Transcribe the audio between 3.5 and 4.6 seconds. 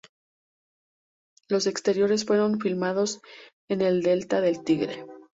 en el Delta